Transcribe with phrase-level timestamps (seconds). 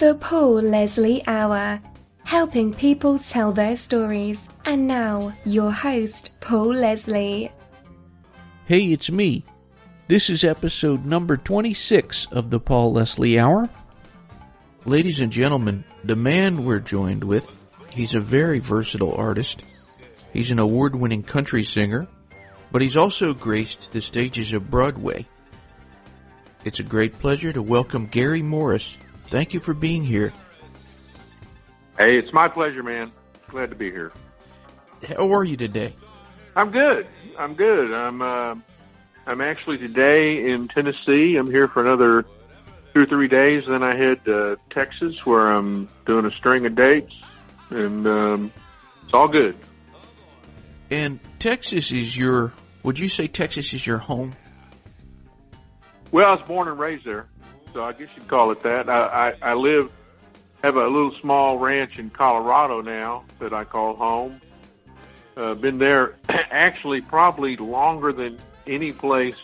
[0.00, 1.78] The Paul Leslie Hour,
[2.24, 4.48] helping people tell their stories.
[4.64, 7.52] And now, your host, Paul Leslie.
[8.64, 9.44] Hey, it's me.
[10.08, 13.68] This is episode number 26 of the Paul Leslie Hour.
[14.86, 17.54] Ladies and gentlemen, the man we're joined with,
[17.94, 19.62] he's a very versatile artist.
[20.32, 22.08] He's an award winning country singer,
[22.72, 25.26] but he's also graced the stages of Broadway.
[26.64, 28.96] It's a great pleasure to welcome Gary Morris.
[29.30, 30.32] Thank you for being here.
[31.96, 33.12] Hey, it's my pleasure, man.
[33.48, 34.12] Glad to be here.
[35.08, 35.92] How are you today?
[36.56, 37.06] I'm good.
[37.38, 37.92] I'm good.
[37.92, 38.56] I'm uh,
[39.26, 41.36] I'm actually today in Tennessee.
[41.36, 42.24] I'm here for another
[42.92, 43.66] two or three days.
[43.66, 47.14] Then I head to Texas, where I'm doing a string of dates,
[47.70, 48.52] and um,
[49.04, 49.56] it's all good.
[50.90, 52.52] And Texas is your.
[52.82, 54.32] Would you say Texas is your home?
[56.10, 57.28] Well, I was born and raised there,
[57.72, 58.88] so I guess you'd call it that.
[58.88, 59.90] I, I, I live,
[60.62, 64.40] have a little small ranch in Colorado now that I call home.
[65.36, 69.36] Uh, been there actually probably longer than any place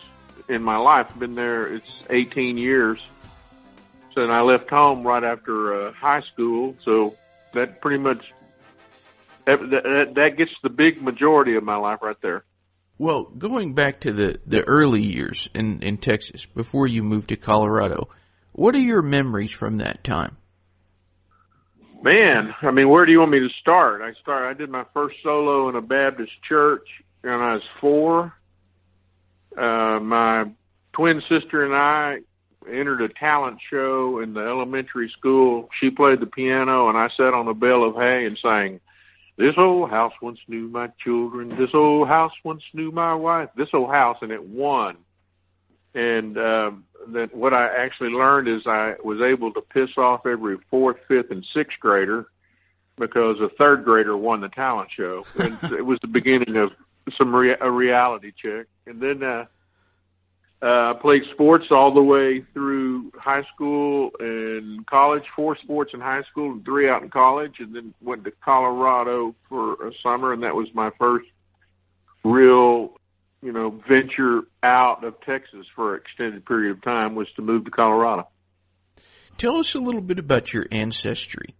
[0.47, 1.07] in my life.
[1.17, 2.99] Been there, it's 18 years.
[4.13, 7.15] So, and I left home right after uh, high school, so
[7.53, 8.23] that pretty much
[9.45, 12.43] that, that, that gets the big majority of my life right there.
[12.97, 17.35] Well, going back to the, the early years in, in Texas before you moved to
[17.35, 18.09] Colorado,
[18.57, 20.35] what are your memories from that time?
[22.01, 24.01] Man, I mean, where do you want me to start?
[24.01, 24.43] I start.
[24.43, 26.87] I did my first solo in a Baptist church
[27.21, 28.33] when I was four.
[29.57, 30.45] Uh, my
[30.93, 32.17] twin sister and I
[32.67, 35.69] entered a talent show in the elementary school.
[35.79, 38.79] She played the piano, and I sat on a bale of hay and sang
[39.37, 41.49] this old house once knew my children.
[41.49, 43.49] This old house once knew my wife.
[43.55, 44.97] This old house, and it won.
[45.93, 50.57] And um, that what I actually learned is I was able to piss off every
[50.69, 52.27] fourth, fifth, and sixth grader
[52.97, 55.23] because a third grader won the talent show.
[55.39, 56.71] And it was the beginning of
[57.17, 58.65] some rea- a reality check.
[58.85, 59.45] And then uh,
[60.61, 66.23] uh, played sports all the way through high school and college, four sports in high
[66.23, 70.41] school and three out in college, and then went to Colorado for a summer, and
[70.43, 71.27] that was my first
[72.23, 72.99] real,
[73.47, 77.63] you know, venture out of Texas for an extended period of time was to move
[77.63, 78.27] to Colorado.
[79.37, 81.55] Tell us a little bit about your ancestry.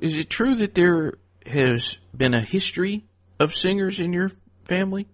[0.00, 1.14] Is it true that there
[1.44, 3.04] has been a history
[3.40, 4.30] of singers in your
[4.64, 5.08] family?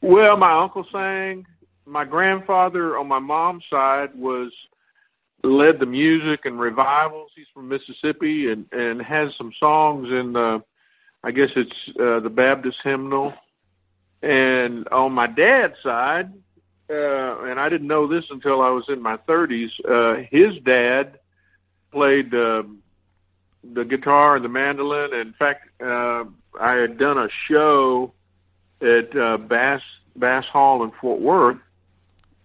[0.00, 1.44] Well, my uncle sang
[1.84, 4.52] my grandfather on my mom's side was
[5.42, 7.32] led the music and revivals.
[7.34, 10.62] He's from Mississippi and and has some songs in the
[11.24, 13.32] I guess it's uh, the Baptist hymnal.
[14.22, 16.32] And on my dad's side,
[16.90, 19.70] uh, and I didn't know this until I was in my 30s.
[19.88, 21.18] Uh, his dad
[21.92, 22.64] played uh,
[23.62, 25.14] the guitar and the mandolin.
[25.14, 26.24] In fact, uh,
[26.60, 28.12] I had done a show
[28.80, 29.82] at uh, Bass
[30.16, 31.58] Bass Hall in Fort Worth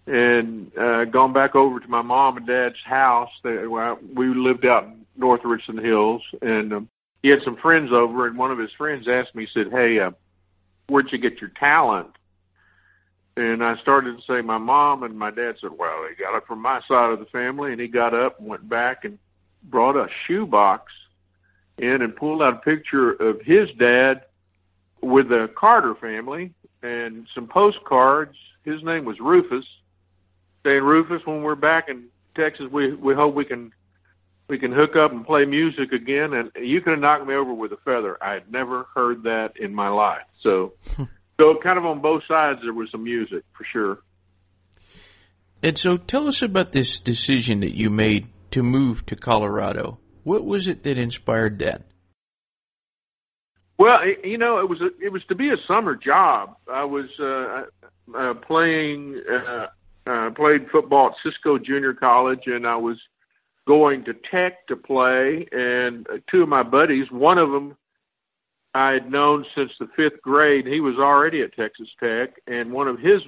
[0.06, 3.30] and uh, gone back over to my mom and dad's house.
[3.42, 6.88] They, well, we lived out in North Richland Hills, and um,
[7.22, 10.12] he had some friends over, and one of his friends asked me, said, "Hey, uh,
[10.88, 12.10] where'd you get your talent?"
[13.36, 16.46] And I started to say my mom, and my dad said, "Well, he got it
[16.46, 19.18] from my side of the family." And he got up and went back and
[19.64, 20.92] brought a shoebox
[21.78, 24.24] in and pulled out a picture of his dad
[25.02, 26.52] with the Carter family
[26.82, 28.36] and some postcards.
[28.64, 29.64] His name was Rufus
[30.64, 33.72] saying, Rufus, when we're back in Texas, we we hope we can
[34.48, 36.32] we can hook up and play music again.
[36.32, 38.16] And you could have knocked me over with a feather.
[38.22, 40.26] I had never heard that in my life.
[40.42, 40.74] So,
[41.40, 43.98] so kind of on both sides, there was some music for sure.
[45.62, 49.98] And so, tell us about this decision that you made to move to Colorado.
[50.22, 51.82] What was it that inspired that?
[53.78, 56.56] Well, you know, it was a, it was to be a summer job.
[56.72, 59.66] I was uh, uh, playing uh,
[60.06, 62.96] uh, played football at Cisco Junior College, and I was
[63.66, 65.46] going to Tech to play.
[65.52, 67.76] And two of my buddies, one of them
[68.74, 70.66] I had known since the fifth grade.
[70.66, 73.22] He was already at Texas Tech, and one of his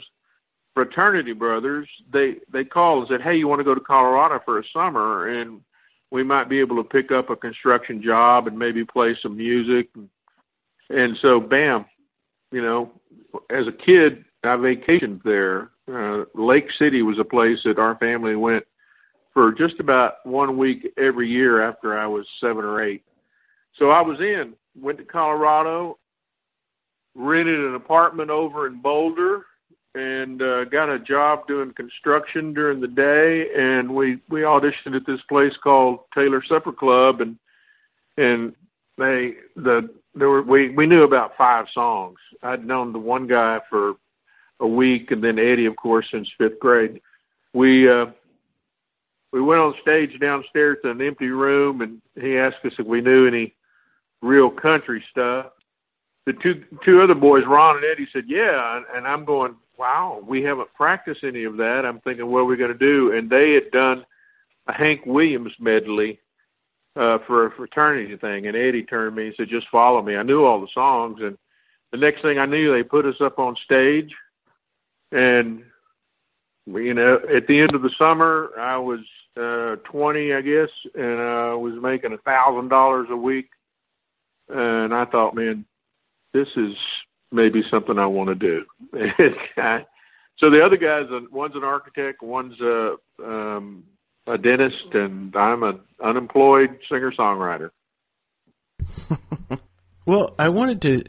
[0.75, 4.59] fraternity brothers, they they called and said, "Hey, you want to go to Colorado for
[4.59, 5.63] a summer?" And
[6.11, 9.89] we might be able to pick up a construction job and maybe play some music.
[10.91, 11.87] And so, bam,
[12.53, 12.93] you know,
[13.51, 18.37] as a kid, I vacationed there uh, Lake City was a place that our family
[18.37, 18.65] went
[19.33, 23.03] for just about one week every year after I was seven or eight.
[23.79, 25.99] So I was in, went to Colorado,
[27.15, 29.45] rented an apartment over in Boulder,
[29.95, 33.47] and uh, got a job doing construction during the day.
[33.57, 37.39] And we we auditioned at this place called Taylor Supper Club, and
[38.17, 38.55] and
[38.97, 42.19] they the there were we we knew about five songs.
[42.43, 43.95] I'd known the one guy for
[44.61, 47.01] a week, and then Eddie, of course, since fifth grade.
[47.53, 48.07] We uh,
[49.33, 53.01] we went on stage downstairs to an empty room, and he asked us if we
[53.01, 53.55] knew any
[54.23, 55.47] real country stuff.
[56.27, 60.23] The two two other boys, Ron and Eddie, said yeah, and, and I'm going, wow,
[60.27, 61.85] we haven't practiced any of that.
[61.85, 63.17] I'm thinking, what are we going to do?
[63.17, 64.05] And they had done
[64.67, 66.21] a Hank Williams medley
[66.97, 70.17] uh, for a fraternity thing, and Eddie turned me and said, just follow me.
[70.17, 71.39] I knew all the songs, and
[71.93, 74.13] the next thing I knew, they put us up on stage,
[75.13, 75.63] and
[76.77, 79.01] you know, at the end of the summer, I was
[79.37, 83.51] uh, 20, I guess, and I was making a thousand dollars a week.
[84.49, 85.65] And I thought, man,
[86.33, 86.75] this is
[87.31, 88.65] maybe something I want to do.
[90.39, 93.85] so the other guys, one's an architect, one's a, um,
[94.27, 97.71] a dentist, and I'm an unemployed singer songwriter.
[100.07, 101.05] well, I wanted to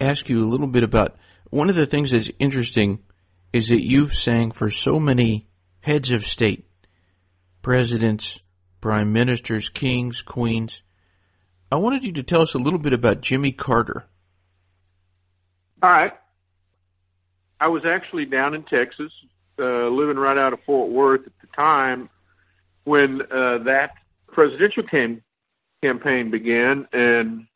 [0.00, 1.16] ask you a little bit about
[1.50, 3.00] one of the things that's interesting
[3.52, 5.48] is that you've sang for so many
[5.80, 6.66] heads of state,
[7.60, 8.40] presidents,
[8.80, 10.82] prime ministers, kings, queens.
[11.70, 14.04] I wanted you to tell us a little bit about Jimmy Carter.
[15.82, 16.12] All right.
[17.60, 19.12] I was actually down in Texas,
[19.58, 22.08] uh, living right out of Fort Worth at the time
[22.84, 23.92] when uh, that
[24.28, 25.22] presidential cam-
[25.82, 27.46] campaign began, and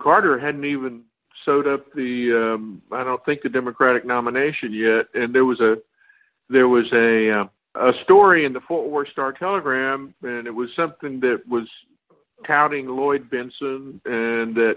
[0.00, 1.02] Carter hadn't even
[1.44, 5.76] sewed up the um, I don't think the Democratic nomination yet, and there was a
[6.48, 10.68] there was a uh, a story in the Fort Worth Star Telegram, and it was
[10.76, 11.68] something that was
[12.46, 14.76] touting Lloyd Bentsen and that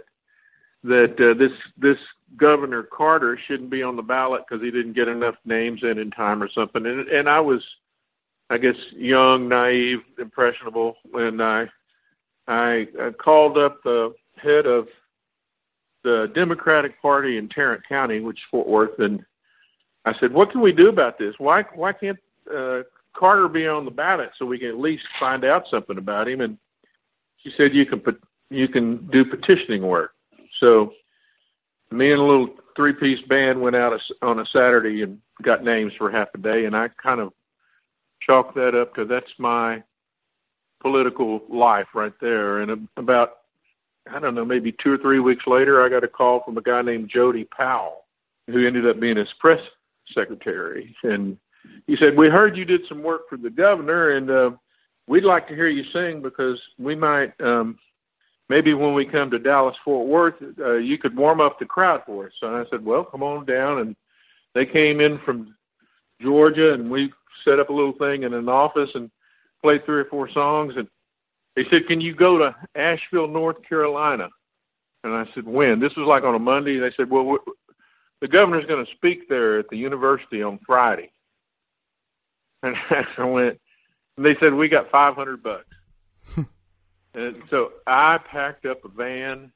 [0.84, 1.98] that uh, this this
[2.38, 6.12] Governor Carter shouldn't be on the ballot because he didn't get enough names in in
[6.12, 7.62] time or something, and and I was
[8.50, 11.66] I guess young, naive, impressionable, and I
[12.48, 14.88] I, I called up the head of
[16.04, 19.24] the Democratic Party in Tarrant County, which is Fort Worth, and
[20.06, 21.36] I said, "What can we do about this?
[21.38, 22.20] Why why can't
[22.54, 22.82] uh,
[23.16, 26.42] Carter be on the ballot so we can at least find out something about him?"
[26.42, 26.58] And
[27.38, 30.12] she said, "You can put you can do petitioning work."
[30.60, 30.94] So
[31.92, 35.94] me and a little three piece band went out on a Saturday and got names
[35.98, 37.32] for half a day, and I kind of
[38.22, 39.84] chalked that up to that's my
[40.82, 42.60] political life right there.
[42.60, 43.30] And about
[44.12, 46.62] I don't know, maybe two or three weeks later, I got a call from a
[46.62, 48.06] guy named Jody Powell,
[48.48, 49.60] who ended up being his press
[50.14, 50.96] secretary.
[51.04, 51.38] And
[51.88, 54.52] he said, We heard you did some work for the governor, and uh,
[55.08, 57.78] we'd like to hear you sing because we might, um,
[58.50, 62.02] maybe when we come to Dallas Fort Worth, uh, you could warm up the crowd
[62.06, 62.34] for us.
[62.42, 63.80] And I said, Well, come on down.
[63.80, 63.96] And
[64.54, 65.56] they came in from
[66.22, 67.12] Georgia, and we
[67.46, 69.10] set up a little thing in an office and
[69.62, 70.74] played three or four songs.
[70.76, 70.88] And
[71.56, 74.30] they said, "Can you go to Asheville, North Carolina?"
[75.04, 76.80] And I said, "When?" This was like on a Monday.
[76.80, 77.38] They said, "Well,
[78.22, 81.12] the governor's going to speak there at the university on Friday."
[82.64, 82.76] And
[83.18, 83.60] I went,
[84.18, 85.66] and they said, "We got 500 bucks."
[87.14, 89.52] and so I packed up a van,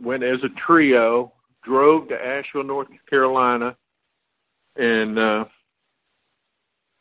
[0.00, 1.32] went as a trio,
[1.62, 3.76] drove to Asheville, North Carolina,
[4.76, 5.44] and uh,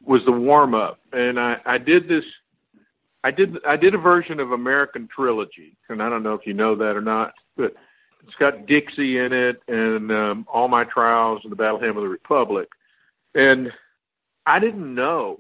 [0.02, 1.00] was the warm up.
[1.12, 2.24] And I, I did this
[3.24, 6.54] I did I did a version of American Trilogy, and I don't know if you
[6.54, 7.74] know that or not, but
[8.26, 12.04] it's got Dixie in it and um, All My Trials and the Battle Hymn of
[12.04, 12.68] the Republic.
[13.36, 13.72] And
[14.46, 15.40] I didn't know,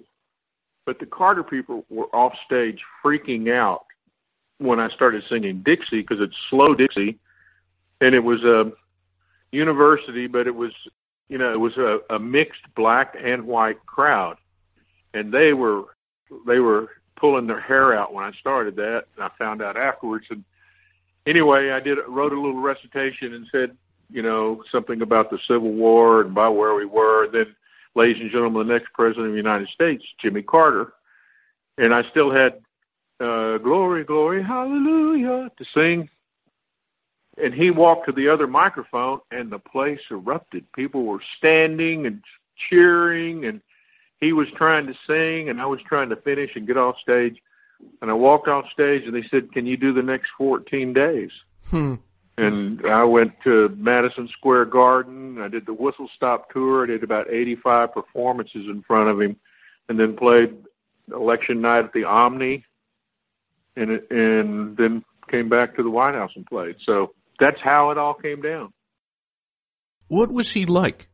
[0.85, 3.85] but the Carter people were off stage freaking out
[4.59, 7.19] when I started singing Dixie because it's slow Dixie,
[7.99, 8.71] and it was a
[9.51, 10.71] university, but it was
[11.27, 14.37] you know it was a, a mixed black and white crowd,
[15.13, 15.83] and they were
[16.47, 16.89] they were
[17.19, 19.03] pulling their hair out when I started that.
[19.15, 20.25] And I found out afterwards.
[20.29, 20.43] And
[21.27, 23.77] anyway, I did wrote a little recitation and said,
[24.09, 27.25] you know, something about the Civil War and about where we were.
[27.25, 27.55] And then,
[27.95, 30.93] ladies and gentlemen, the next president of the United States, Jimmy Carter.
[31.77, 32.53] And I still had
[33.19, 36.09] uh, "Glory, Glory, Hallelujah" to sing.
[37.37, 40.71] And he walked to the other microphone, and the place erupted.
[40.73, 42.21] People were standing and
[42.69, 43.59] cheering and
[44.23, 47.37] he was trying to sing and I was trying to finish and get off stage.
[48.01, 51.31] And I walked off stage and they said, Can you do the next 14 days?
[51.69, 51.95] Hmm.
[52.37, 55.39] And I went to Madison Square Garden.
[55.39, 56.83] I did the Whistle Stop tour.
[56.83, 59.35] I did about 85 performances in front of him
[59.89, 60.55] and then played
[61.13, 62.65] election night at the Omni
[63.75, 66.75] and, and then came back to the White House and played.
[66.85, 68.73] So that's how it all came down.
[70.07, 71.09] What was he like?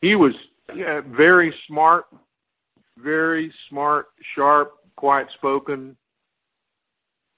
[0.00, 0.34] he was
[0.74, 2.06] yeah, very smart,
[2.98, 5.96] very smart, sharp, quiet spoken.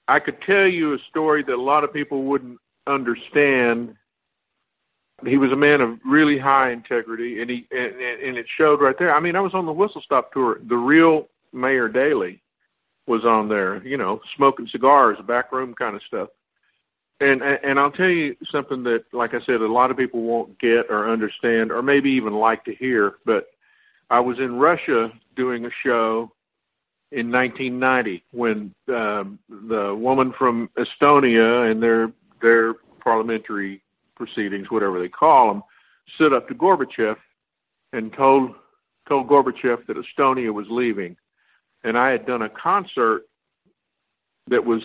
[0.07, 3.95] I could tell you a story that a lot of people wouldn't understand.
[5.25, 8.95] He was a man of really high integrity, and he and, and it showed right
[8.97, 9.13] there.
[9.13, 10.59] I mean, I was on the Whistle Stop tour.
[10.67, 12.41] The real Mayor Daley
[13.07, 16.29] was on there, you know, smoking cigars, backroom kind of stuff.
[17.21, 20.57] And and I'll tell you something that, like I said, a lot of people won't
[20.59, 23.15] get or understand, or maybe even like to hear.
[23.25, 23.47] But
[24.09, 26.31] I was in Russia doing a show
[27.11, 32.11] in 1990 when um, the woman from Estonia and their
[32.41, 33.81] their parliamentary
[34.15, 35.63] proceedings, whatever they call them,
[36.15, 37.15] stood up to Gorbachev
[37.91, 38.51] and told
[39.09, 41.17] told Gorbachev that Estonia was leaving.
[41.83, 43.23] And I had done a concert
[44.47, 44.81] that was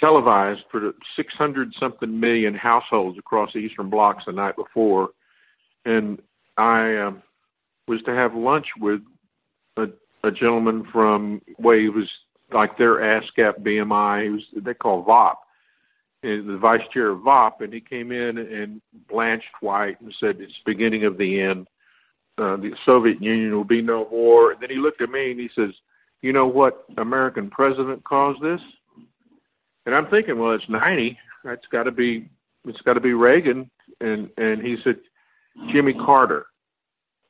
[0.00, 5.10] televised for 600 something million households across the Eastern blocks the night before,
[5.84, 6.20] and
[6.56, 7.22] I um,
[7.86, 9.00] was to have lunch with
[9.76, 9.86] a,
[10.24, 12.08] a gentleman from way he was
[12.52, 14.24] like their ASCAP BMI.
[14.24, 15.34] He was they call VAAP,
[16.22, 20.36] and the vice chair of VAAP, and he came in and blanched white and said
[20.40, 21.68] it's the beginning of the end.
[22.36, 24.52] Uh, the Soviet Union will be no more.
[24.52, 25.70] And then he looked at me and he says,
[26.22, 28.60] "You know what American president calls this?"
[29.88, 31.18] And I'm thinking, well, it's 90.
[31.44, 32.28] That's got to be
[32.66, 33.70] it's got to be Reagan.
[34.02, 34.96] And and he said,
[35.72, 36.44] Jimmy Carter.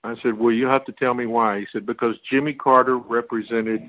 [0.03, 1.61] I said, well, you have to tell me why.
[1.61, 3.89] He said, because Jimmy Carter represented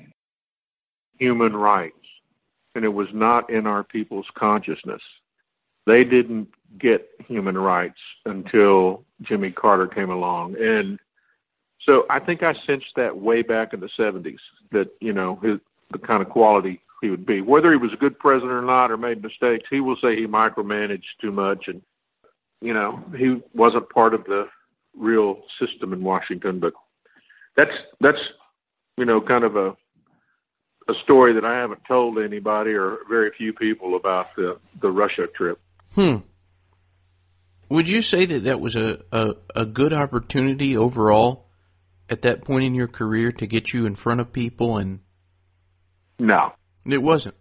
[1.17, 1.95] human rights,
[2.75, 5.01] and it was not in our people's consciousness.
[5.87, 6.49] They didn't
[6.79, 10.99] get human rights until Jimmy Carter came along, and
[11.87, 14.37] so I think I sensed that way back in the 70s
[14.71, 15.57] that you know his,
[15.91, 17.41] the kind of quality he would be.
[17.41, 20.27] Whether he was a good president or not, or made mistakes, he will say he
[20.27, 21.81] micromanaged too much, and
[22.61, 24.45] you know he wasn't part of the
[24.97, 26.59] real system in Washington.
[26.59, 26.73] But
[27.55, 28.19] that's that's
[28.97, 29.75] you know kind of a
[30.89, 35.27] a story that I haven't told anybody or very few people about the the Russia
[35.35, 35.59] trip.
[35.95, 36.17] Hmm.
[37.69, 41.49] Would you say that that was a, a, a good opportunity overall
[42.09, 45.01] at that point in your career to get you in front of people and
[46.17, 46.51] no
[46.85, 47.35] it wasn't.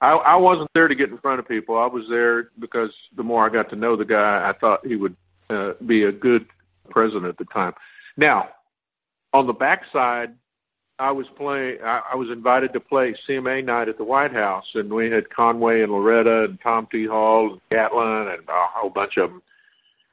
[0.00, 1.78] I, I wasn't there to get in front of people.
[1.78, 4.96] I was there because the more I got to know the guy, I thought he
[4.96, 5.16] would
[5.48, 6.46] uh, be a good
[6.90, 7.72] president at the time.
[8.16, 8.48] Now,
[9.32, 10.34] on the backside,
[10.98, 11.78] I was playing.
[11.84, 15.28] I, I was invited to play CMA night at the White House, and we had
[15.30, 17.06] Conway and Loretta and Tom T.
[17.06, 19.42] Hall and Gatlin and a whole bunch of them.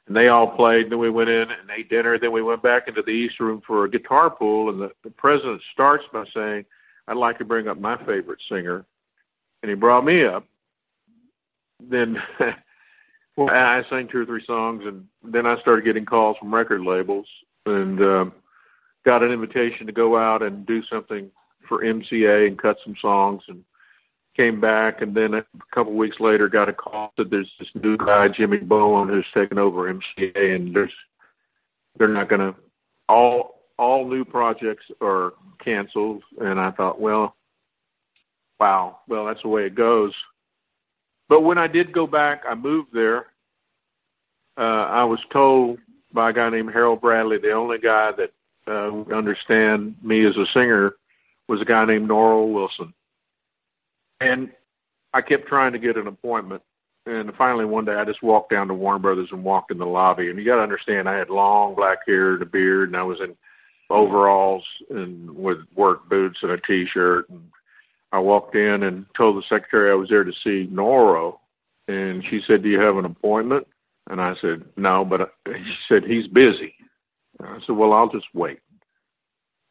[0.08, 0.84] And they all played.
[0.84, 2.20] And then we went in and ate dinner.
[2.20, 4.70] Then we went back into the East Room for a guitar pool.
[4.70, 6.66] And the, the president starts by saying,
[7.08, 8.86] I'd like to bring up my favorite singer.
[9.62, 10.46] And he brought me up.
[11.80, 12.18] Then
[13.38, 16.82] well, I sang two or three songs, and then I started getting calls from record
[16.82, 17.28] labels
[17.66, 18.26] and uh,
[19.06, 21.30] got an invitation to go out and do something
[21.68, 23.64] for MCA and cut some songs and
[24.36, 27.96] came back and then a couple weeks later got a call that there's this new
[27.98, 30.92] guy Jimmy Bowen who's taken over MCA and there's
[31.98, 32.56] they're not going to
[33.08, 37.36] all all new projects are canceled, and I thought, well,
[38.60, 40.14] wow, well that's the way it goes.
[41.30, 43.28] But when I did go back, I moved there.
[44.58, 45.80] Uh, I was told
[46.14, 48.32] by a guy named Harold Bradley, the only guy that
[48.72, 50.96] uh, would understand me as a singer
[51.48, 52.94] was a guy named Norro Wilson.
[54.22, 54.52] And
[55.14, 56.62] I kept trying to get an appointment.
[57.06, 59.86] And finally, one day, I just walked down to Warner Brothers and walked in the
[59.86, 60.30] lobby.
[60.30, 63.04] And you got to understand, I had long black hair and a beard, and I
[63.04, 63.36] was in
[63.90, 67.30] overalls and with work boots and a t-shirt.
[67.30, 67.44] And
[68.12, 71.40] I walked in and told the secretary I was there to see Norro,
[71.88, 73.68] and she said, "Do you have an appointment?"
[74.10, 76.76] And I said, "No," but she said he's busy.
[77.40, 78.60] And I said, "Well, I'll just wait."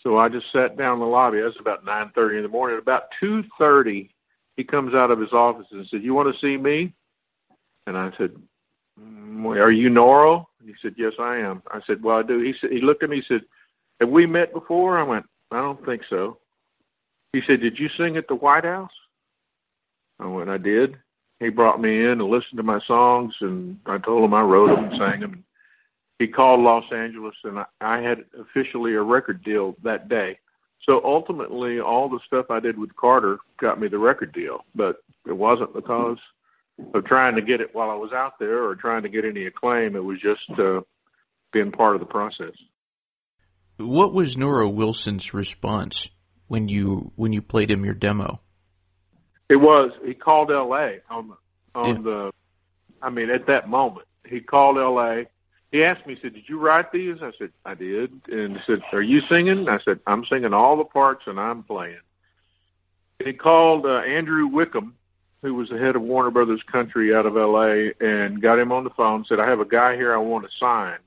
[0.02, 1.38] So I just sat down in the lobby.
[1.38, 2.76] It was about nine thirty in the morning.
[2.76, 4.12] At about two thirty,
[4.56, 6.92] he comes out of his office and said, "You want to see me?"
[7.86, 8.32] And I said,
[9.00, 12.40] mm, "Are you Norro?" And he said, "Yes, I am." I said, "Well, I do."
[12.40, 13.16] He said, he looked at me.
[13.16, 13.42] He said,
[14.02, 14.98] have we met before?
[14.98, 16.38] I went, I don't think so.
[17.32, 18.90] He said, Did you sing at the White House?
[20.18, 20.96] I went, I did.
[21.40, 24.74] He brought me in and listened to my songs, and I told him I wrote
[24.74, 25.44] them and sang them.
[26.18, 30.38] He called Los Angeles, and I, I had officially a record deal that day.
[30.84, 34.96] So ultimately, all the stuff I did with Carter got me the record deal, but
[35.26, 36.18] it wasn't because
[36.94, 39.46] of trying to get it while I was out there or trying to get any
[39.46, 39.94] acclaim.
[39.94, 40.80] It was just uh,
[41.52, 42.54] being part of the process.
[43.82, 46.08] What was Norro Wilson's response
[46.48, 48.40] when you when you played him your demo?
[49.48, 51.00] It was he called L.A.
[51.10, 51.36] on the
[51.74, 52.02] on yeah.
[52.02, 52.32] the.
[53.00, 55.26] I mean, at that moment, he called L.A.
[55.72, 58.62] he asked me, he said, "Did you write these?" I said, "I did." And he
[58.66, 62.00] said, "Are you singing?" I said, "I'm singing all the parts and I'm playing."
[63.24, 64.94] He called uh, Andrew Wickham,
[65.42, 68.84] who was the head of Warner Brothers Country out of L.A., and got him on
[68.84, 69.24] the phone.
[69.28, 70.98] Said, "I have a guy here I want to sign,"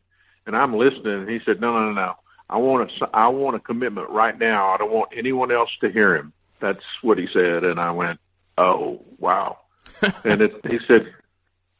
[0.46, 1.22] and I'm listening.
[1.22, 2.13] And he said, "No, no, no, no.
[2.50, 4.70] I want a, I want a commitment right now.
[4.70, 8.20] I don't want anyone else to hear him." That's what he said, and I went,
[8.58, 9.60] "Oh, wow."
[10.02, 11.14] and it, he said,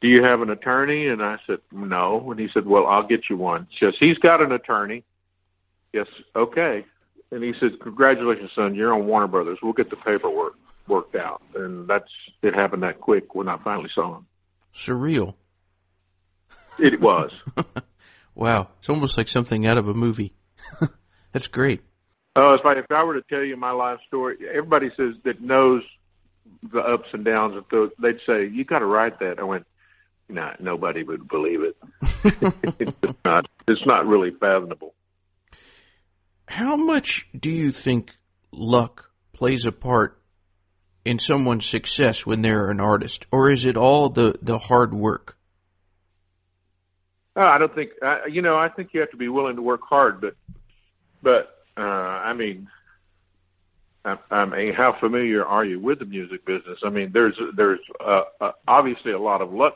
[0.00, 1.08] do you have an attorney?
[1.08, 2.30] And I said, no.
[2.30, 3.66] And he said, well, I'll get you one.
[3.78, 5.04] She says, he's got an attorney.
[5.92, 6.84] Yes, okay.
[7.30, 8.74] And he said, congratulations, son.
[8.74, 9.58] You're on Warner Brothers.
[9.62, 10.54] We'll get the paperwork
[10.86, 11.42] worked out.
[11.54, 12.10] And that's
[12.42, 14.26] it happened that quick when I finally saw him.
[14.74, 15.34] Surreal.
[16.78, 17.32] It was.
[18.34, 18.68] wow.
[18.78, 20.34] It's almost like something out of a movie.
[21.32, 21.82] that's great.
[22.34, 25.40] Oh, it's like if I were to tell you my life story, everybody says that
[25.40, 25.82] knows
[26.72, 29.38] the ups and downs of those, they'd say, you got to write that.
[29.38, 29.66] I went,
[30.28, 31.76] no, nobody would believe it.
[32.78, 33.46] it's not.
[33.68, 34.94] It's not really fathomable.
[36.48, 38.16] How much do you think
[38.52, 40.20] luck plays a part
[41.04, 45.35] in someone's success when they're an artist, or is it all the the hard work?
[47.36, 47.90] Uh, I don't think.
[48.02, 50.34] Uh, you know, I think you have to be willing to work hard, but
[51.22, 52.68] but uh, I mean,
[54.04, 56.78] I, I mean, how familiar are you with the music business?
[56.84, 59.74] I mean, there's there's uh, uh, obviously a lot of luck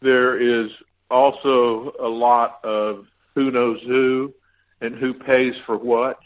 [0.00, 0.70] there is
[1.10, 4.32] also a lot of who knows who
[4.80, 6.18] and who pays for what.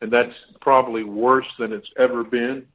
[0.00, 2.66] And that's probably worse than it's ever been.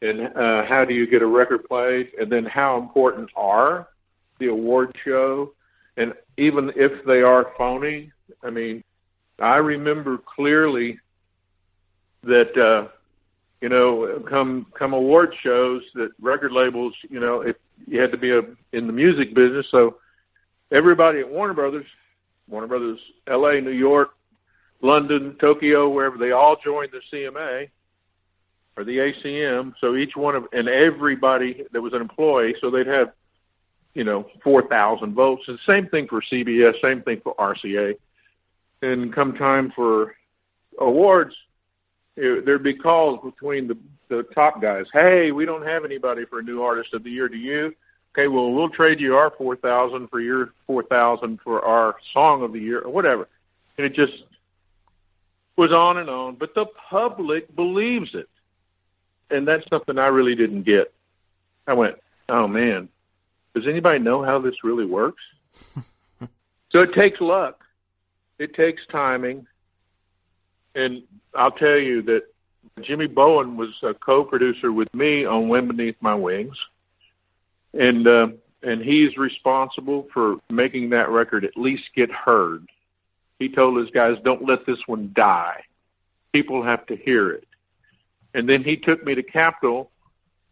[0.00, 2.10] And uh, how do you get a record played?
[2.18, 3.88] And then how important are
[4.40, 5.52] the award show?
[5.96, 8.82] And even if they are phony, I mean,
[9.38, 10.98] I remember clearly
[12.22, 12.88] that uh,
[13.62, 17.56] you know, come come award shows that record labels, you know, if
[17.86, 18.40] you had to be a
[18.72, 19.98] in the music business, so
[20.72, 21.86] everybody at Warner Brothers,
[22.48, 24.10] Warner Brothers, L.A., New York,
[24.82, 27.68] London, Tokyo, wherever they all joined the CMA
[28.76, 29.74] or the ACM.
[29.80, 33.12] So each one of and everybody that was an employee, so they'd have,
[33.94, 35.42] you know, four thousand votes.
[35.48, 37.94] And same thing for CBS, same thing for RCA.
[38.82, 40.14] And come time for
[40.78, 41.34] awards,
[42.16, 43.76] it, there'd be calls between the
[44.08, 44.84] the top guys.
[44.92, 47.28] Hey, we don't have anybody for a new artist of the year.
[47.28, 47.72] Do you?
[48.14, 52.42] Okay, well we'll trade you our four thousand for your four thousand for our song
[52.42, 53.28] of the year or whatever.
[53.78, 54.12] And it just
[55.56, 56.36] was on and on.
[56.36, 58.28] But the public believes it.
[59.30, 60.92] And that's something I really didn't get.
[61.66, 61.96] I went,
[62.28, 62.88] Oh man,
[63.54, 65.22] does anybody know how this really works?
[66.70, 67.64] so it takes luck.
[68.38, 69.46] It takes timing
[70.74, 71.02] and
[71.34, 72.22] I'll tell you that
[72.80, 76.56] Jimmy Bowen was a co-producer with me on Wind Beneath My Wings,
[77.74, 78.28] and uh,
[78.62, 82.66] and he's responsible for making that record at least get heard.
[83.38, 85.64] He told his guys, "Don't let this one die.
[86.32, 87.46] People have to hear it."
[88.34, 89.90] And then he took me to Capitol.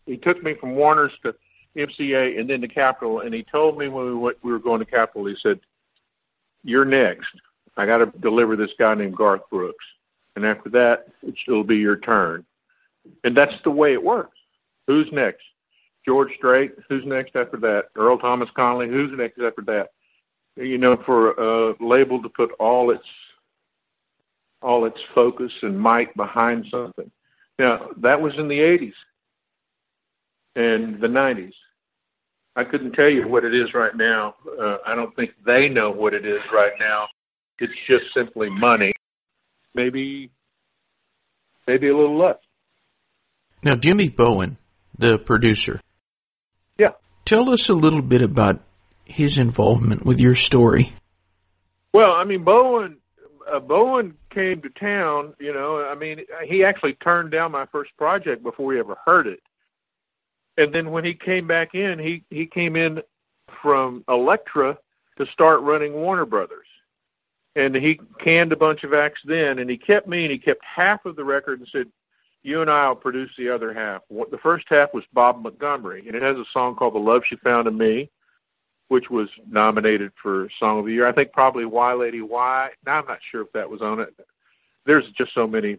[0.07, 1.35] He took me from Warner's to
[1.77, 4.81] MCA and then the Capitol, and he told me when we went, we were going
[4.81, 5.61] to Capitol, he said,
[6.65, 7.29] "You're next.
[7.77, 9.85] I got to deliver this guy named Garth Brooks."
[10.37, 11.07] and after that,
[11.47, 12.45] it'll be your turn.
[13.25, 14.37] And that's the way it works.
[14.87, 15.43] Who's next?
[16.07, 16.73] George Strait.
[16.89, 17.85] Who's next after that?
[17.97, 18.89] Earl Thomas Conley.
[18.89, 19.89] Who's next after that?
[20.57, 23.05] You know, for a label to put all its
[24.63, 27.11] all its focus and might behind something.
[27.59, 28.93] Now that was in the '80s
[30.57, 31.53] and the '90s.
[32.57, 34.35] I couldn't tell you what it is right now.
[34.61, 37.07] Uh, I don't think they know what it is right now.
[37.59, 38.93] It's just simply money
[39.75, 40.31] maybe
[41.67, 42.39] maybe a little less.
[43.63, 44.57] Now, Jimmy Bowen,
[44.97, 45.81] the producer.
[46.79, 46.91] Yeah.
[47.25, 48.61] Tell us a little bit about
[49.05, 50.95] his involvement with your story.
[51.93, 52.97] Well, I mean, Bowen
[53.53, 55.35] uh, Bowen came to town.
[55.39, 59.27] You know, I mean, he actually turned down my first project before he ever heard
[59.27, 59.41] it.
[60.61, 63.01] And then when he came back in, he he came in
[63.63, 64.79] from Elektra
[65.19, 66.67] to start running Warner Brothers
[67.57, 70.61] and he canned a bunch of acts then, and he kept me, and he kept
[70.65, 71.91] half of the record and said,
[72.43, 76.23] "You and I'll produce the other half." The first half was Bob Montgomery, and it
[76.23, 78.09] has a song called "The Love She Found in Me,"
[78.89, 81.07] which was nominated for Song of the Year.
[81.07, 84.15] I think probably "Why Lady Why." Now I'm not sure if that was on it.
[84.87, 85.77] There's just so many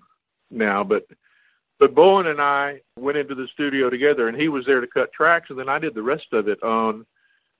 [0.50, 1.08] now, but
[1.82, 5.12] but Bowen and I went into the studio together, and he was there to cut
[5.12, 7.08] tracks, and then I did the rest of it on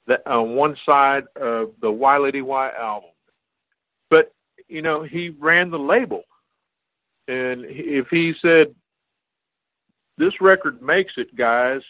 [0.06, 3.10] the on one side of the Why Lady Why album.
[4.12, 4.32] But
[4.68, 6.22] you know, he ran the label,
[7.28, 8.76] and if he said,
[10.20, 11.82] "This record makes it, guys,"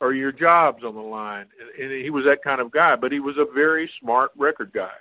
[0.00, 1.46] or your job's on the line.
[1.80, 4.94] And he was that kind of guy, but he was a very smart record guy.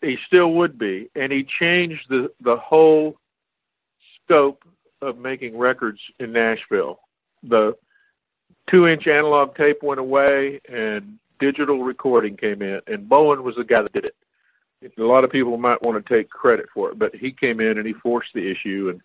[0.00, 3.16] He still would be, and he changed the the whole
[4.24, 4.62] scope
[5.02, 7.00] of making records in Nashville.
[7.42, 7.76] The
[8.70, 13.64] two inch analog tape went away, and digital recording came in, and Bowen was the
[13.64, 14.14] guy that did it.
[14.98, 17.78] A lot of people might want to take credit for it, but he came in
[17.78, 19.00] and he forced the issue, and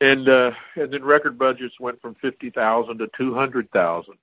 [0.00, 4.14] and uh, and then record budgets went from fifty thousand to two hundred thousand,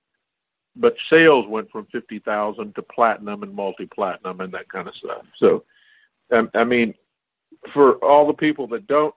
[0.76, 4.96] but sales went from fifty thousand to platinum and multi platinum and that kind of
[4.96, 5.24] stuff.
[5.38, 5.64] So,
[6.32, 6.94] um, I mean,
[7.74, 9.16] for all the people that don't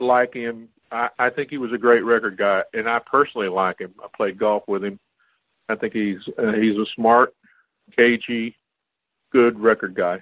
[0.00, 3.80] like him, I, I think he was a great record guy, and I personally like
[3.80, 3.94] him.
[4.02, 5.00] I played golf with him.
[5.68, 7.34] I think he's uh, he's a smart,
[7.96, 8.56] cagey,
[9.32, 10.20] good record guy.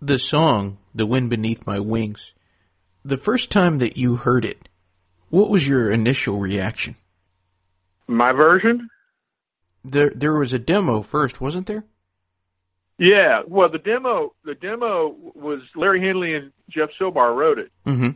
[0.00, 2.34] The song "The Wind Beneath My Wings."
[3.04, 4.68] The first time that you heard it,
[5.30, 6.96] what was your initial reaction?
[8.06, 8.90] My version?
[9.84, 11.84] There, there was a demo first, wasn't there?
[12.98, 13.40] Yeah.
[13.46, 18.10] Well, the demo, the demo was Larry Henley and Jeff Silbar wrote it, mm-hmm.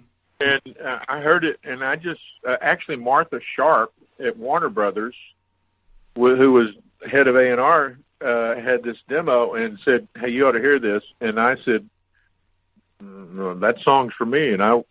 [0.45, 3.93] And uh, I heard it, and I just uh, actually Martha Sharp
[4.25, 5.15] at Warner Brothers,
[6.15, 6.69] wh- who was
[7.11, 10.61] head of A and R, uh, had this demo and said, "Hey, you ought to
[10.61, 11.89] hear this," and I said,
[13.03, 14.83] mm, "That song's for me," and I.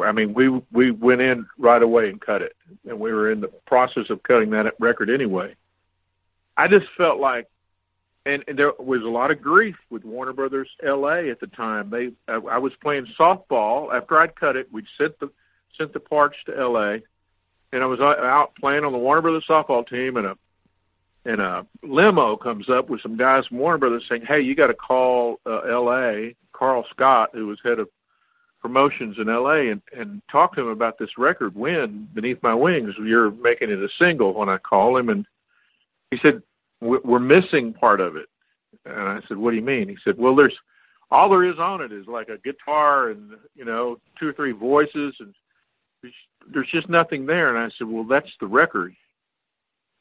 [0.00, 2.54] I mean, we we went in right away and cut it,
[2.88, 5.56] and we were in the process of cutting that record anyway.
[6.56, 7.48] I just felt like
[8.26, 11.30] and, and there was a lot of grief with Warner Brothers L.A.
[11.30, 11.90] at the time.
[11.90, 14.70] They, I, I was playing softball after I'd cut it.
[14.72, 15.30] We'd sent the
[15.78, 17.02] sent the parts to L.A.
[17.72, 20.36] and I was out playing on the Warner Brothers softball team, and a
[21.24, 24.68] and a limo comes up with some guys from Warner Brothers saying, "Hey, you got
[24.68, 26.34] to call uh, L.A.
[26.52, 27.88] Carl Scott, who was head of
[28.60, 29.70] promotions in L.A.
[29.70, 33.78] and and talk to him about this record, "Wind Beneath My Wings." You're making it
[33.78, 34.34] a single.
[34.34, 35.26] When I call him, and
[36.10, 36.42] he said,
[36.80, 38.28] "We're missing part of it."
[38.84, 40.56] And I said, "What do you mean?" He said, "Well, there's
[41.10, 44.52] all there is on it is like a guitar and you know two or three
[44.52, 45.34] voices, and
[46.52, 48.94] there's just nothing there." And I said, "Well, that's the record."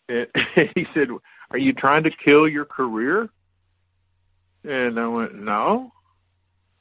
[0.09, 0.27] And
[0.75, 1.07] he said,
[1.51, 3.29] "Are you trying to kill your career?"
[4.63, 5.91] And I went, "No."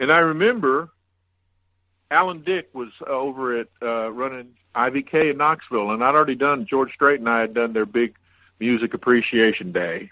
[0.00, 0.90] And I remember
[2.10, 6.92] Alan Dick was over at uh, running IVK in Knoxville, and I'd already done George
[6.92, 8.14] Strait and I had done their big
[8.60, 10.10] music appreciation day.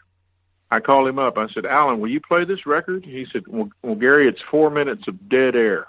[0.70, 1.37] I called him up.
[1.37, 4.70] I said, "Alan, will you play this record?" He said, "Well, well Gary, it's four
[4.70, 5.87] minutes of dead air."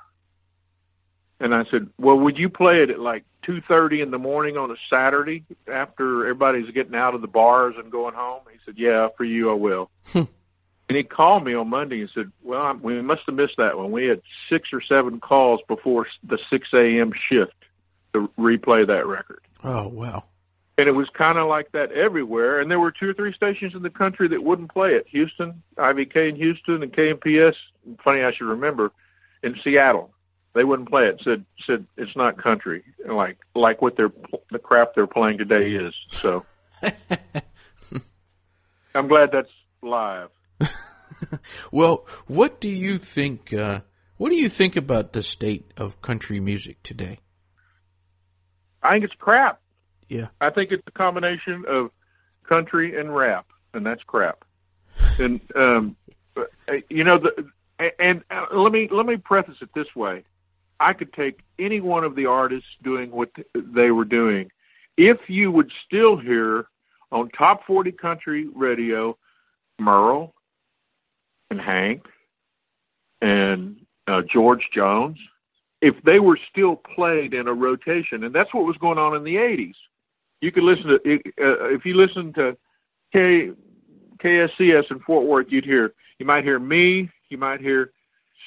[1.39, 4.57] And I said, "Well, would you play it at like two thirty in the morning
[4.57, 8.75] on a Saturday after everybody's getting out of the bars and going home?" He said,
[8.77, 10.27] "Yeah, for you, I will." and
[10.89, 13.89] he called me on Monday and said, "Well, we must have missed that one.
[13.91, 17.13] We had six or seven calls before the six a.m.
[17.29, 17.55] shift
[18.11, 20.25] to replay that record." Oh wow!
[20.77, 22.59] And it was kind of like that everywhere.
[22.59, 25.61] And there were two or three stations in the country that wouldn't play it: Houston,
[25.77, 27.53] IVK in Houston, and KMPS.
[28.03, 28.91] Funny, I should remember
[29.43, 30.11] in Seattle.
[30.55, 31.21] They wouldn't play it.
[31.23, 34.11] Said said it's not country, like like what they're
[34.51, 35.93] the crap they're playing today is.
[36.09, 36.45] So
[38.95, 39.49] I'm glad that's
[39.81, 40.29] live.
[41.71, 43.53] well, what do you think?
[43.53, 43.81] Uh,
[44.17, 47.19] what do you think about the state of country music today?
[48.81, 49.59] I think it's crap.
[50.09, 51.91] Yeah, I think it's a combination of
[52.47, 54.43] country and rap, and that's crap.
[55.19, 55.95] and um,
[56.89, 57.49] you know, the,
[57.99, 60.23] and uh, let me let me preface it this way:
[60.79, 64.51] I could take any one of the artists doing what they were doing.
[64.97, 66.67] If you would still hear
[67.11, 69.17] on top 40 country radio
[69.79, 70.33] Merle
[71.49, 72.05] and Hank
[73.21, 75.17] and uh, George Jones,
[75.81, 79.23] if they were still played in a rotation, and that's what was going on in
[79.23, 79.75] the 80s.
[80.43, 82.57] You could listen to uh, if you listen to
[83.13, 83.51] K
[84.21, 87.93] KSCS in Fort Worth, you'd hear you might hear me, you might hear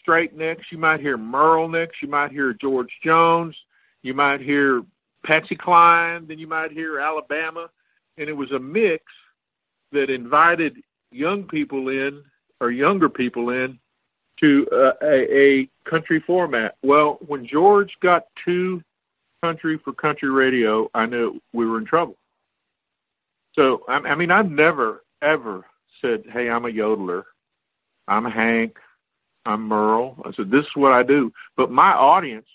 [0.03, 3.57] Strait Nicks, you might hear Merle Nicks, you might hear George Jones,
[4.03, 4.83] you might hear
[5.25, 7.71] Patsy Cline, then you might hear Alabama,
[8.19, 9.03] and it was a mix
[9.93, 10.77] that invited
[11.13, 12.23] young people in
[12.61, 13.79] or younger people in
[14.41, 16.77] to uh, a, a country format.
[16.83, 18.83] Well, when George got to
[19.43, 22.17] country for country radio, I knew we were in trouble.
[23.55, 25.65] So, I, I mean, I've never, ever
[26.01, 27.23] said, hey, I'm a yodeler.
[28.09, 28.77] I'm Hank.
[29.45, 30.17] I'm Merle.
[30.25, 31.33] I said, this is what I do.
[31.57, 32.47] But my audience,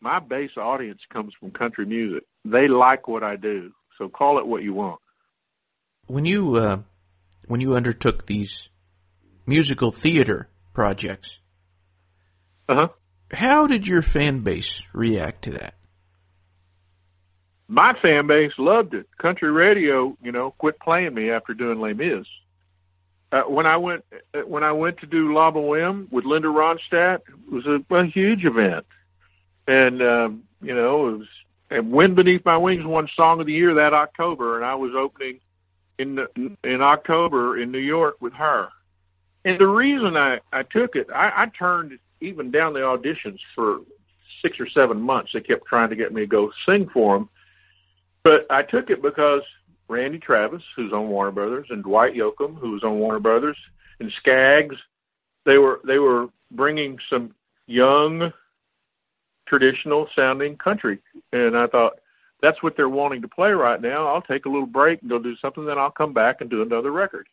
[0.00, 2.24] my base audience comes from country music.
[2.44, 3.72] They like what I do.
[3.98, 5.00] So call it what you want.
[6.06, 6.78] When you uh,
[7.46, 8.68] when you undertook these
[9.46, 11.40] musical theater projects,
[12.68, 12.88] uh-huh.
[13.32, 15.74] how did your fan base react to that?
[17.68, 19.06] My fan base loved it.
[19.18, 22.26] Country radio, you know, quit playing me after doing Les Mis.
[23.32, 27.20] Uh, when I went uh, when I went to do La Boheme with Linda Ronstadt,
[27.26, 28.86] it was a, a huge event,
[29.66, 31.26] and um, you know it was.
[31.68, 34.92] And "Wind Beneath My Wings" won Song of the Year that October, and I was
[34.96, 35.40] opening
[35.98, 36.24] in
[36.62, 38.68] in October in New York with her.
[39.44, 43.80] And the reason I I took it, I, I turned even down the auditions for
[44.42, 45.32] six or seven months.
[45.34, 47.28] They kept trying to get me to go sing for them,
[48.26, 49.42] but I took it because
[49.88, 53.56] Randy Travis, who's on Warner Brothers, and Dwight Yoakam, who was on Warner Brothers,
[54.00, 54.74] and Skaggs.
[55.44, 57.36] They were they were bringing some
[57.68, 58.32] young,
[59.46, 60.98] traditional sounding country,
[61.32, 62.00] and I thought
[62.42, 64.08] that's what they're wanting to play right now.
[64.08, 66.62] I'll take a little break and go do something, then I'll come back and do
[66.62, 67.28] another record.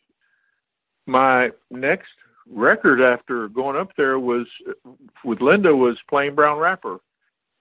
[1.06, 2.12] My next
[2.48, 4.46] record after going up there was
[5.24, 6.98] with Linda was Plain Brown Wrapper,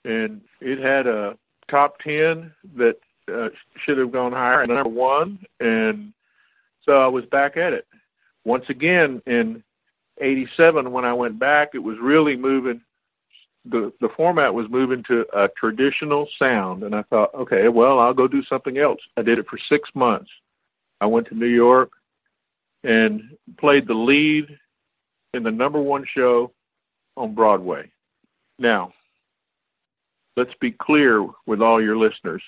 [0.05, 1.35] and it had a
[1.67, 2.97] top ten that
[3.31, 3.49] uh,
[3.85, 5.39] should have gone higher and number one.
[5.59, 6.13] And
[6.85, 7.87] so I was back at it
[8.45, 9.63] once again in
[10.19, 11.69] '87 when I went back.
[11.73, 12.81] It was really moving.
[13.65, 18.13] The the format was moving to a traditional sound, and I thought, okay, well, I'll
[18.13, 18.99] go do something else.
[19.17, 20.29] I did it for six months.
[20.99, 21.91] I went to New York
[22.83, 24.47] and played the lead
[25.33, 26.51] in the number one show
[27.15, 27.89] on Broadway.
[28.59, 28.93] Now,
[30.37, 32.43] let's be clear with all your listeners.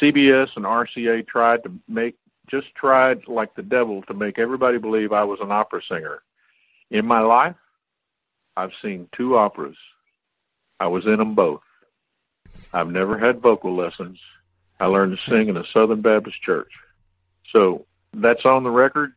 [0.00, 2.16] CBS and RCA tried to make
[2.50, 6.22] just tried like the devil to make everybody believe I was an opera singer.
[6.90, 7.56] In my life,
[8.56, 9.76] I've seen two operas.
[10.80, 11.60] I was in them both.
[12.72, 14.18] I've never had vocal lessons.
[14.80, 16.70] I learned to sing in a Southern Baptist church.
[17.52, 19.12] So that's on the record.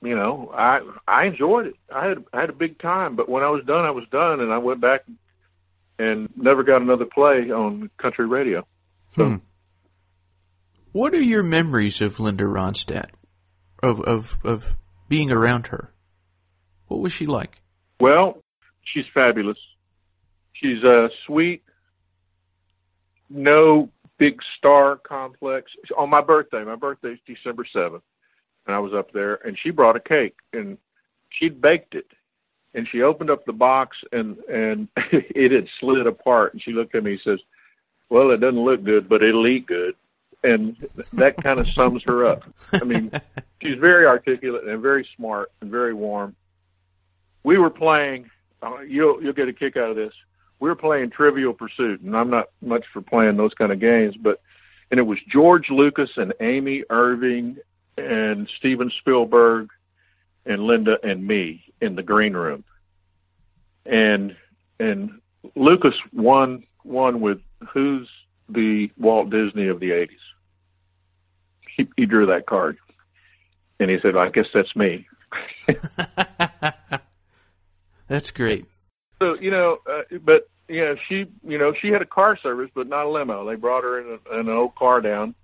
[0.00, 1.74] You know, I I enjoyed it.
[1.92, 4.40] I had I had a big time, but when I was done, I was done,
[4.40, 5.00] and I went back
[5.98, 8.64] and never got another play on country radio.
[9.16, 9.36] So hmm.
[10.92, 13.10] What are your memories of Linda Ronstadt,
[13.82, 14.76] of of of
[15.08, 15.92] being around her?
[16.86, 17.60] What was she like?
[18.00, 18.42] Well,
[18.84, 19.58] she's fabulous.
[20.54, 21.62] She's uh, sweet.
[23.28, 25.70] No big star complex.
[25.96, 28.02] On my birthday, my birthday is December seventh,
[28.66, 30.78] and I was up there, and she brought a cake, and
[31.38, 32.06] she'd baked it,
[32.72, 36.94] and she opened up the box, and and it had slid apart, and she looked
[36.94, 37.40] at me and says,
[38.08, 39.94] "Well, it doesn't look good, but it'll eat good."
[40.42, 40.76] And
[41.12, 42.44] that kind of sums her up.
[42.72, 43.10] I mean,
[43.62, 46.36] she's very articulate and very smart and very warm.
[47.44, 48.30] We were playing.
[48.62, 50.12] Uh, you'll you'll get a kick out of this.
[50.60, 54.16] We were playing Trivial Pursuit, and I'm not much for playing those kind of games,
[54.20, 54.40] but
[54.90, 57.58] and it was George Lucas and Amy Irving
[57.96, 59.70] and Steven Spielberg
[60.46, 62.64] and Linda and me in the green room,
[63.86, 64.36] and
[64.80, 65.20] and
[65.54, 67.38] Lucas won won with
[67.72, 68.08] who's
[68.48, 70.16] the Walt Disney of the 80s
[71.78, 72.76] he, he drew that card,
[73.80, 75.06] and he said, "I guess that's me."
[78.08, 78.66] that's great.
[79.20, 82.70] So you know, uh, but you know, she you know she had a car service,
[82.74, 83.46] but not a limo.
[83.48, 85.34] They brought her in, a, in an old car down.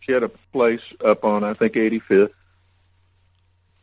[0.00, 2.30] She had a place up on I think 85th.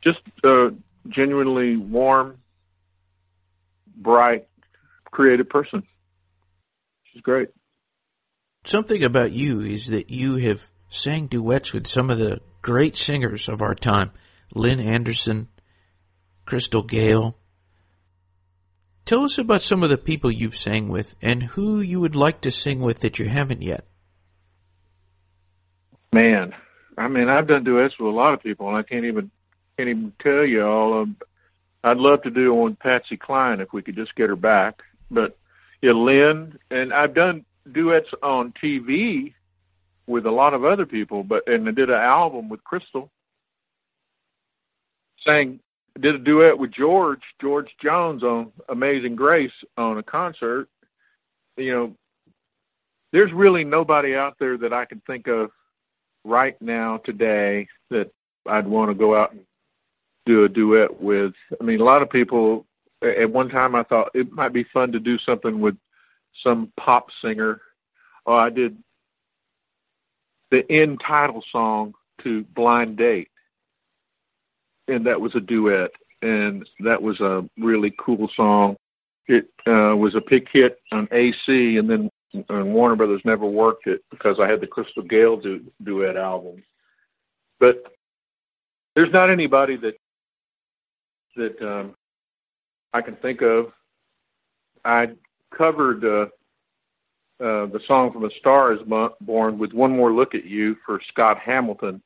[0.03, 0.73] Just a
[1.07, 2.37] genuinely warm,
[3.95, 4.47] bright,
[5.05, 5.83] creative person.
[7.05, 7.49] She's great.
[8.65, 13.49] Something about you is that you have sang duets with some of the great singers
[13.49, 14.11] of our time
[14.55, 15.49] Lynn Anderson,
[16.45, 17.35] Crystal Gayle.
[19.05, 22.41] Tell us about some of the people you've sang with and who you would like
[22.41, 23.85] to sing with that you haven't yet.
[26.13, 26.53] Man,
[26.97, 29.31] I mean, I've done duets with a lot of people, and I can't even
[29.77, 31.01] can't even tell you all.
[31.01, 31.09] Of,
[31.83, 34.79] I'd love to do one Patsy Cline if we could just get her back.
[35.09, 35.35] But
[35.81, 39.33] yeah, Lynn, and I've done duets on TV
[40.07, 43.09] with a lot of other people, but and I did an album with Crystal.
[45.25, 45.59] Sang
[45.99, 50.67] did a duet with George George Jones on Amazing Grace on a concert.
[51.55, 51.95] You know,
[53.11, 55.51] there's really nobody out there that I can think of
[56.25, 58.11] right now today that
[58.47, 59.41] I'd want to go out and
[60.25, 61.33] do a duet with.
[61.59, 62.65] I mean, a lot of people
[63.03, 65.75] at one time I thought it might be fun to do something with
[66.41, 67.61] some pop singer.
[68.25, 68.77] Oh, I did
[70.51, 71.93] the end title song
[72.23, 73.29] to Blind Date.
[74.87, 75.91] And that was a duet.
[76.21, 78.75] And that was a really cool song.
[79.27, 82.09] It uh, was a big hit on AC, and then
[82.49, 86.63] and Warner Brothers never worked it because I had the Crystal Gayle du- duet album.
[87.59, 87.83] But
[88.95, 89.93] there's not anybody that
[91.35, 91.95] that um,
[92.93, 93.71] I can think of.
[94.85, 95.07] I
[95.57, 96.25] covered uh,
[97.43, 98.79] uh, the song from A Star Is
[99.21, 102.01] Born with One More Look at You for Scott Hamilton.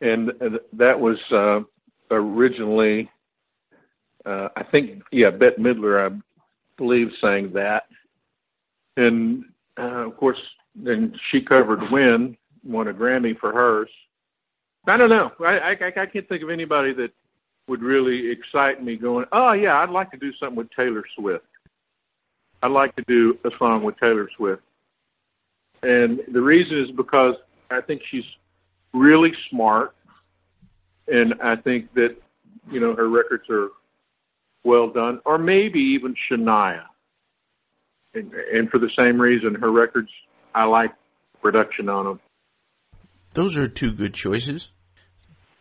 [0.00, 0.30] And
[0.72, 1.60] that was uh,
[2.14, 3.10] originally,
[4.24, 6.16] uh, I think, yeah, Bette Midler, I
[6.76, 7.84] believe, sang that.
[8.96, 9.44] And
[9.78, 10.38] uh, of course,
[10.76, 13.90] then she covered When, won a Grammy for hers.
[14.86, 15.32] I don't know.
[15.40, 17.10] I, I I can't think of anybody that
[17.66, 18.96] would really excite me.
[18.96, 21.44] Going, oh yeah, I'd like to do something with Taylor Swift.
[22.62, 24.62] I'd like to do a song with Taylor Swift,
[25.82, 27.34] and the reason is because
[27.70, 28.24] I think she's
[28.92, 29.94] really smart,
[31.06, 32.16] and I think that
[32.70, 33.68] you know her records are
[34.64, 36.82] well done, or maybe even Shania.
[38.14, 40.08] And, and for the same reason, her records
[40.54, 40.90] I like
[41.40, 42.20] production on them.
[43.34, 44.70] Those are two good choices.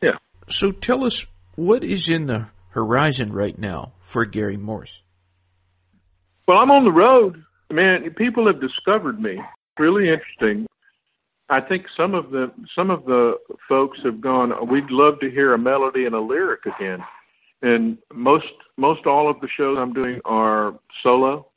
[0.01, 0.17] Yeah.
[0.49, 5.03] So tell us what is in the horizon right now for Gary Morris.
[6.47, 7.43] Well, I'm on the road.
[7.71, 9.41] Man, people have discovered me.
[9.77, 10.65] Really interesting.
[11.49, 13.36] I think some of the some of the
[13.67, 14.53] folks have gone.
[14.69, 16.99] We'd love to hear a melody and a lyric again.
[17.62, 18.45] And most
[18.77, 21.47] most all of the shows I'm doing are solo.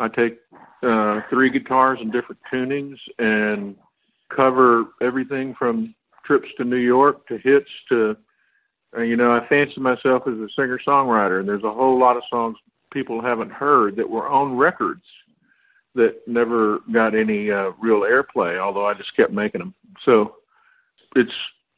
[0.00, 0.38] I take
[0.82, 3.76] uh, three guitars in different tunings and
[4.34, 8.16] cover everything from trips to New York to hits to,
[8.96, 12.16] uh, you know, I fancy myself as a singer songwriter, and there's a whole lot
[12.16, 12.56] of songs
[12.92, 15.02] people haven't heard that were on records
[15.94, 19.74] that never got any uh, real airplay, although I just kept making them.
[20.04, 20.36] So
[21.16, 21.32] it's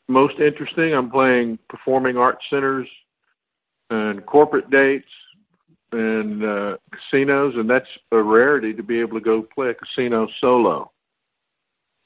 [0.09, 0.95] most interesting.
[0.95, 2.89] I'm playing performing arts centers
[3.89, 5.09] and corporate dates
[5.93, 10.29] and uh, casinos, and that's a rarity to be able to go play a casino
[10.41, 10.91] solo.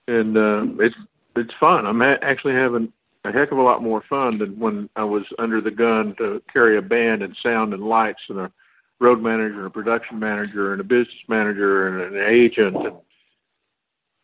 [0.07, 0.97] And uh, it's
[1.37, 1.87] it's fun.
[1.87, 2.93] I'm ha- actually having
[3.25, 6.43] a heck of a lot more fun than when I was under the gun to
[6.53, 8.53] carry a band and sound and lights and a
[9.01, 12.97] road manager and a production manager and a business manager and an agent and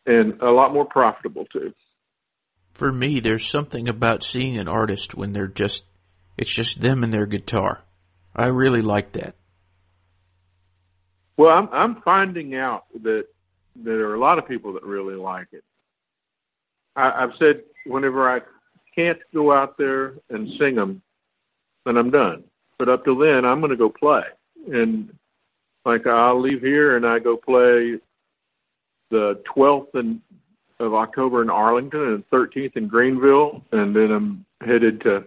[0.03, 1.73] and a lot more profitable too.
[2.73, 5.85] For me, there's something about seeing an artist when they're just
[6.37, 7.83] it's just them and their guitar.
[8.35, 9.35] I really like that.
[11.37, 13.25] Well, I'm I'm finding out that
[13.75, 15.63] there are a lot of people that really like it.
[16.95, 18.39] I, I've said whenever I
[18.95, 21.01] can't go out there and sing them,
[21.85, 22.43] then I'm done.
[22.77, 24.23] But up till then, I'm going to go play.
[24.67, 25.13] And
[25.85, 27.99] like I'll leave here and I go play
[29.09, 30.21] the 12th and
[30.79, 35.25] of October in Arlington and 13th in Greenville, and then I'm headed to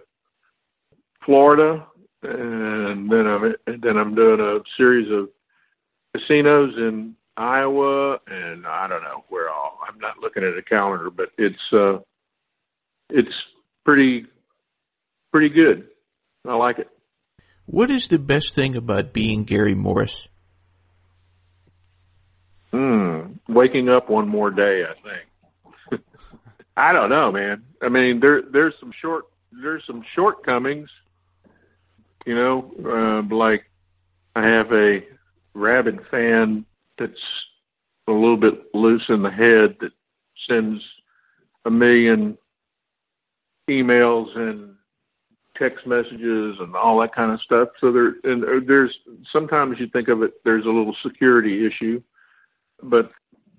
[1.25, 1.87] Florida,
[2.23, 5.29] and then I'm and then I'm doing a series of
[6.13, 9.79] casinos in Iowa and I don't know where all.
[9.87, 11.99] I'm not looking at a calendar, but it's uh,
[13.09, 13.33] it's
[13.83, 14.25] pretty
[15.31, 15.87] pretty good.
[16.47, 16.89] I like it.
[17.65, 20.27] What is the best thing about being Gary Morris?
[22.71, 23.33] Hmm.
[23.47, 24.93] Waking up one more day, I
[25.91, 26.01] think.
[26.77, 27.63] I don't know, man.
[27.81, 30.89] I mean, there there's some short there's some shortcomings.
[32.25, 33.65] You know, uh, like
[34.35, 34.99] I have a
[35.53, 36.65] rabid fan
[36.97, 37.13] that's
[38.07, 39.91] a little bit loose in the head that
[40.49, 40.81] sends
[41.65, 42.37] a million
[43.69, 44.74] emails and
[45.57, 47.69] text messages and all that kind of stuff.
[47.81, 48.95] So there, and there's
[49.31, 52.01] sometimes you think of it, there's a little security issue,
[52.81, 53.11] but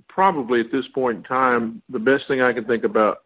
[0.09, 3.19] probably at this point in time, the best thing I can think about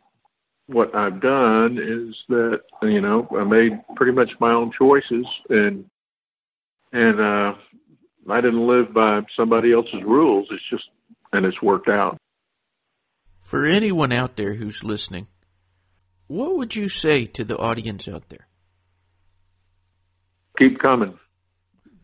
[0.66, 5.84] what I've done is that you know I made pretty much my own choices and
[6.92, 7.58] and uh
[8.28, 10.48] I didn't live by somebody else's rules.
[10.50, 10.84] It's just,
[11.32, 12.18] and it's worked out.
[13.40, 15.28] For anyone out there who's listening,
[16.26, 18.46] what would you say to the audience out there?
[20.58, 21.18] Keep coming.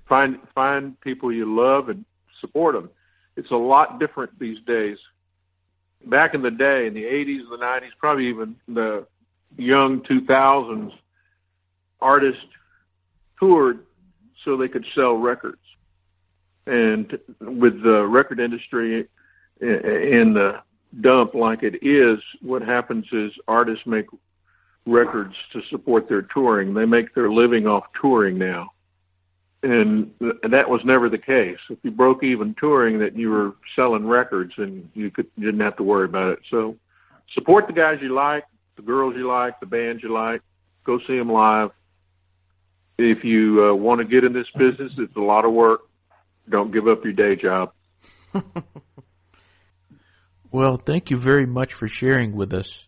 [0.09, 2.05] Find find people you love and
[2.41, 2.91] support them.
[3.37, 4.99] It's a lot different these days.
[6.07, 9.07] Back in the day, in the 80s, the 90s, probably even the
[9.57, 10.93] young 2000s,
[12.01, 12.41] artists
[13.39, 13.85] toured
[14.45, 15.59] so they could sell records.
[16.67, 19.09] And with the record industry
[19.61, 20.61] eh, eh, in the
[21.01, 24.07] dump like it is, what happens is artists make
[24.87, 26.75] records to support their touring.
[26.75, 28.71] They make their living off touring now.
[29.63, 31.59] And that was never the case.
[31.71, 35.61] If you broke even touring, that you were selling records, and you could you didn't
[35.61, 36.39] have to worry about it.
[36.51, 36.77] So,
[37.35, 38.45] support the guys you like,
[38.77, 40.43] the girls you like, the bands you like.
[40.85, 41.71] Go see them live.
[42.97, 45.81] If you uh, want to get in this business, it's a lot of work
[46.49, 47.73] don't give up your day job.
[50.51, 52.86] well, thank you very much for sharing with us.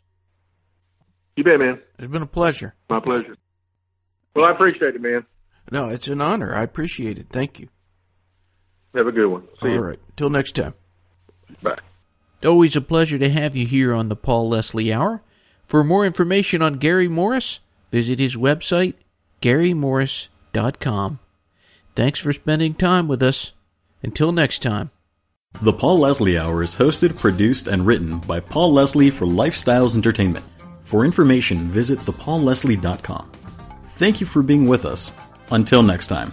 [1.39, 1.79] You bet, man.
[2.01, 2.75] It's been a pleasure.
[2.91, 3.37] My pleasure.
[4.35, 5.25] Well, I appreciate it, man.
[5.71, 6.53] No, it's an honor.
[6.53, 7.29] I appreciate it.
[7.31, 7.69] Thank you.
[8.93, 9.45] Have a good one.
[9.63, 9.81] See All you.
[9.81, 10.01] right.
[10.17, 10.75] Till next time.
[11.63, 11.79] Bye.
[12.45, 15.23] Always a pleasure to have you here on the Paul Leslie Hour.
[15.65, 17.61] For more information on Gary Morris,
[17.93, 18.95] visit his website,
[19.41, 21.21] garymorris.com.
[21.95, 23.53] Thanks for spending time with us.
[24.03, 24.91] Until next time.
[25.63, 30.45] The Paul Leslie Hour is hosted, produced, and written by Paul Leslie for Lifestyles Entertainment.
[30.89, 33.31] For information, visit thepaulleslie.com.
[33.99, 35.13] Thank you for being with us.
[35.51, 36.33] Until next time.